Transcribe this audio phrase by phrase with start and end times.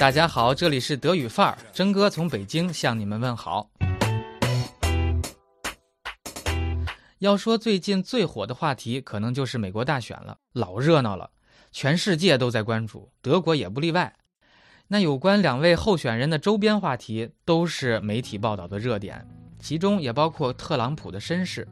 [0.00, 3.68] 大家好，这里是德语范儿，真哥从北京向你们问好。
[7.18, 11.28] 要说最近最火的话题，可能就是美国大选了，老热闹了，
[11.70, 14.16] 全世界都在关注，德国也不例外。
[14.88, 19.28] 那有关两位候选人的周边话题，都是媒体报道的热点，
[19.58, 21.68] 其中也包括特朗普的身世。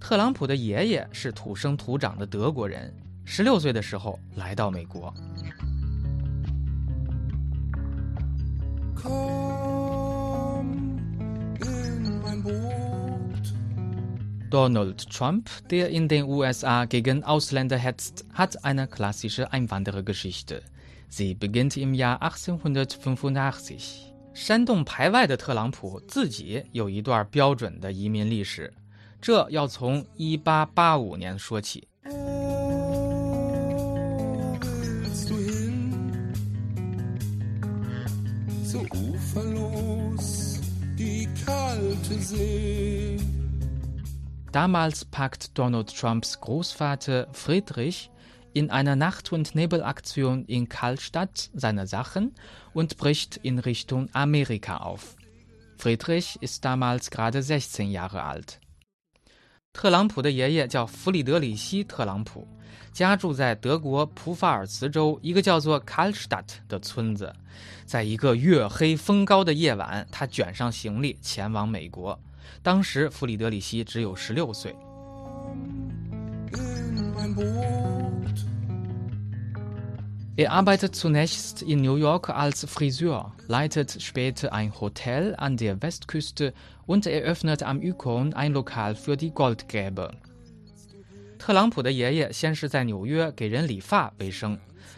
[0.00, 5.12] 特朗普的爷爷是土生土长的德国人，十六岁的时候来到美国。
[14.49, 20.63] Donald Trump, der in den USA gegen Ausländer hetzt, hat eine klassische Einwanderergeschichte.
[21.09, 24.13] Sie beginnt im Jahr 1885.
[24.33, 28.73] 煽动排外的特朗普自己有一段标准的移民历史，
[29.19, 31.87] 这要从1885年说起。
[44.52, 48.10] Damals packt Donald Trumps Großvater Friedrich
[48.52, 52.34] in einer Nacht- und Nebelaktion in Karlstadt seine Sachen
[52.74, 55.16] und bricht in Richtung Amerika auf.
[55.78, 58.60] Friedrich ist damals gerade 16 Jahre alt.
[59.72, 62.46] 特朗普的爷爷叫弗里德里希·特朗普，
[62.92, 67.32] 家住在德国普法尔茨州一个叫做 Kalstadt 的村子。
[67.86, 72.18] 在一个月黑风高的夜晚，他卷上行李前往美国。
[72.62, 74.76] 当时弗里德里希只有十六岁。
[80.35, 86.53] Er arbeitet zunächst in New York als Friseur, leitet später ein Hotel an der Westküste
[86.85, 90.11] und eröffnet am Yukon ein Lokal für die Goldgräber.
[91.39, 94.57] 特朗普的爷爷先是在纽约给人理发为生，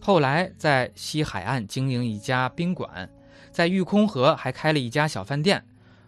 [0.00, 3.08] 后来在西海岸经营一家宾馆，
[3.52, 5.64] 在玉空河还开了一家小饭店，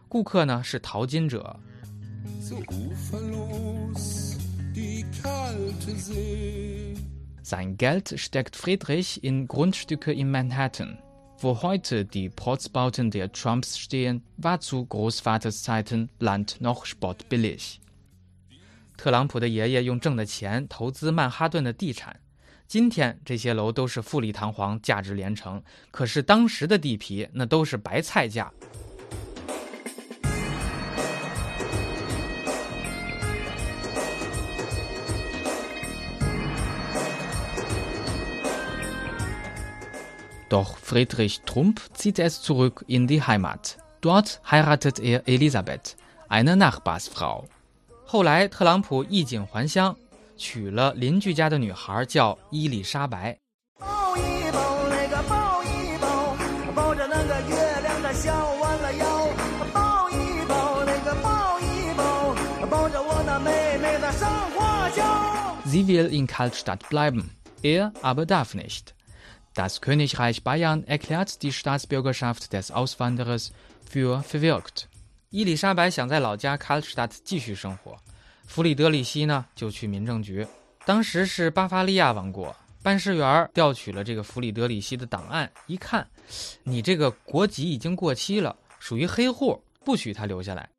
[0.09, 1.56] 顾客呢是淘金者。
[7.47, 10.99] Sein Geld steckt Friedrich in Grundstücke in Manhattan.
[11.38, 17.81] Wo heute die Protzbauten der Trumps stehen, war zu Großvaters Zeiten Land noch spottbillig.
[18.97, 22.21] 特朗普的爷爷用挣的钱投资曼哈顿的地产，
[22.69, 25.60] 今天这些楼都是富丽堂皇、价值连城。
[25.91, 28.53] 可是当时的地皮那都是白菜价。
[40.49, 43.78] Doch Friedrich Trump zieht es zurück in die Heimat.
[44.03, 45.97] Dort heiratet er Elisabeth,
[46.28, 47.47] eine Nachbarsfrau.
[48.05, 49.97] 后来，特朗普衣锦还乡，
[50.37, 53.38] 娶了邻居家的女孩，叫伊丽莎白。
[53.78, 56.37] 抱一抱那个抱一抱，
[56.75, 59.28] 抱着那个月亮的笑弯了腰。
[59.72, 62.34] 抱一抱那个抱一抱，
[62.66, 65.03] 抱着我那美美的上花轿。
[65.65, 67.31] Sie will in Kaltstadt bleiben,
[67.62, 68.94] er aber darf nicht.
[69.57, 73.51] Das Königreich Bayern erklärt die Staatsbürgerschaft des Auswanderers
[73.90, 74.85] für verwirkt.
[75.31, 77.97] 伊丽莎白想在老家 Karlstadt 继续生活，
[78.46, 80.46] 弗里德里希呢就去民政局。
[80.85, 86.07] 当时是巴伐利亚王国，办事员调取了这个弗里德里希的档案，一看，
[86.62, 90.69] 你这个国籍已经过期了，属于黑户，不许他留下来。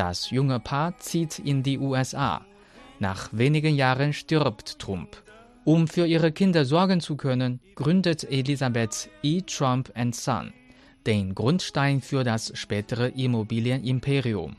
[0.00, 2.42] Das junge Paar zieht in die USA.
[2.98, 5.16] Nach wenigen Jahren stirbt Trump.
[5.64, 9.40] Um für ihre Kinder sorgen zu können, gründet Elisabeth E.
[9.40, 10.52] Trump Son
[11.04, 14.54] den Grundstein für das spätere Immobilienimperium.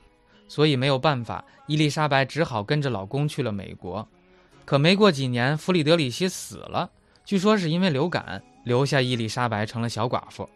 [0.47, 4.07] 所以没有办法，伊丽莎白只好跟着老公去了美国。
[4.65, 6.89] 可没过几年，弗里德里希死了，
[7.25, 10.49] 据说是因为流感，留下伊丽莎白成了小寡妇。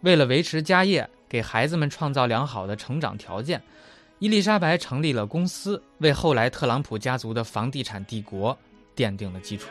[0.00, 3.62] 为了维持家业，给孩子们创造良好的成长条件，
[4.19, 8.57] 伊丽莎白成立了公司，为后来特朗普家族的房地产帝国
[8.93, 9.69] 奠定了基础。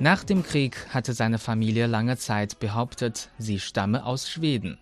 [0.00, 4.78] Nach dem Krieg hatte seine Familie lange Zeit behauptet, sie stamme aus Schweden。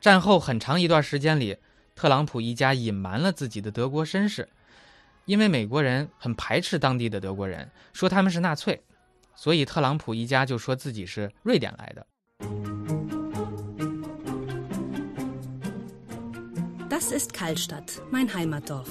[0.00, 1.58] 战后很长一段时间里，
[1.94, 4.48] 特朗普一家隐瞒了自己的德国身世，
[5.26, 8.82] 因为美国人很排斥当地的德国人，说他们是纳粹，
[9.36, 12.73] 所以特朗普一家就说自己是瑞典来的。
[16.93, 18.89] Das ist Kallstadt, mein Heimatdorf.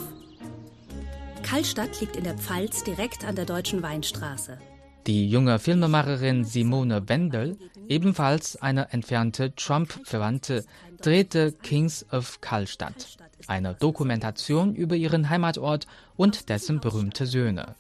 [1.43, 4.59] Kallstadt liegt in der Pfalz direkt an der deutschen Weinstraße.
[5.07, 7.57] Die junge Filmemacherin Simone Wendel
[7.89, 10.65] Ebenfalls eine entfernte Trump-Verwandte
[11.01, 13.17] drehte Kings of Karlstadt,
[13.47, 15.87] eine Dokumentation über ihren Heimatort
[16.17, 17.75] und dessen berühmte Söhne.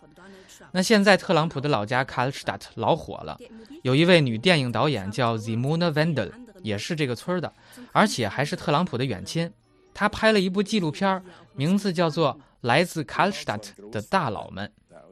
[0.73, 3.39] 那现在特朗普的老家 Karlstadt 老火了，
[3.83, 6.31] 有一位女电影导演叫 Zimuna Wendel，
[6.62, 7.53] 也是这个村的，
[7.93, 9.50] 而且还是特朗普的远亲。
[9.94, 11.24] 她拍了一部纪录片，
[11.56, 14.66] 名字叫做《来自 Karlstadt 的大佬们》。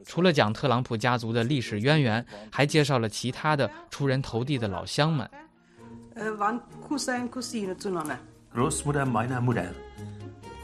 [0.04, 5.28] 除了讲特朗普家族的历史渊源，还介绍了其他的出人头地的老乡们。
[8.54, 9.70] Großmutter meiner Mutter.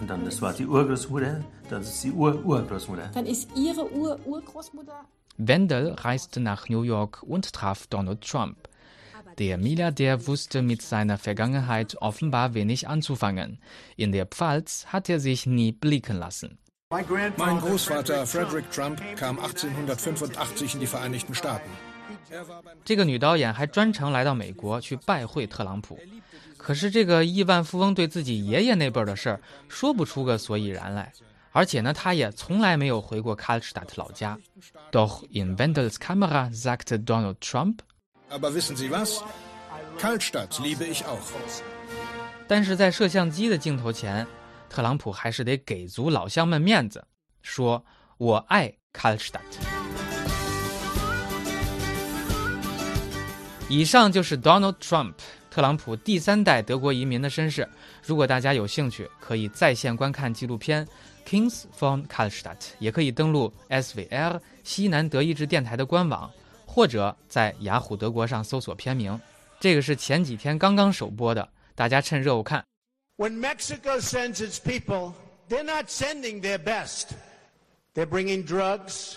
[0.00, 1.40] Und dann das war die Urgroßmutter,
[1.70, 3.10] dann ist die Ur-Urgroßmutter.
[3.14, 5.06] Dann ist Ihre Ur-Urgroßmutter?
[5.38, 8.56] Wendell reiste nach New York und traf Donald Trump.
[9.39, 13.59] Der Milliardär wusste mit seiner Vergangenheit offenbar wenig anzufangen.
[13.95, 16.57] In der Pfalz hat er sich nie blicken lassen.
[16.89, 21.69] Mein Großvater Frederick Trump kam 1885 in die Vereinigten Staaten.
[22.85, 25.97] 这个女导演还专程来到美国去拜会特朗普，
[26.57, 31.11] 可是这个亿万富翁对自己爷爷那辈的事儿说不出个所以然来，
[31.51, 34.37] 而且呢，他也从来没有回过 Karlstadt 老家。
[34.91, 37.79] Doch in Wendels Kamera sagte Donald Trump.
[38.30, 39.22] Aber wissen Sie was?
[39.98, 41.18] Karlstadt liebe ich auch.
[42.46, 44.26] 但是在摄像机的镜头前。
[44.70, 47.02] 特朗普还是得给足老乡们面子，
[47.40, 47.82] 说
[48.18, 49.40] ：“我爱 Karlstadt。”
[53.70, 55.14] 以上就是 Donald Trump，
[55.50, 57.66] 特朗普第三代德国移民的身世。
[58.04, 60.86] 如果大家有兴趣，可以在线观看纪录片
[61.26, 66.30] 《Kings from Karlstadt》，也可以登录 SVR 西南德意志电台的官网，
[66.68, 69.18] 或者在雅虎德国上搜索片名。
[69.58, 72.62] 这个是前几天刚刚首播的，大家趁热乎看。
[73.16, 75.14] When Mexico sends its people,
[75.48, 77.06] they're not sending their best.
[77.94, 79.14] They're bringing drugs,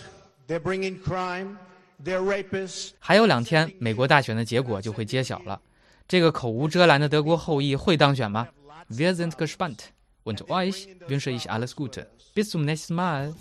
[0.48, 1.57] they're bringing crime,
[2.03, 2.92] they're rapists.
[2.98, 5.62] 还有两天，美国大选的结果就会揭晓了。
[6.07, 8.47] 这个口无遮拦的德国后裔会当选吗
[8.89, 9.77] ？Wir sind gespannt.
[10.24, 12.07] Und euch wünsche ich alles Gute.
[12.33, 13.33] Bis zum nächsten Mal.